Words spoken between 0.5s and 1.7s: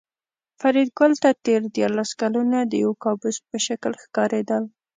فریدګل ته تېر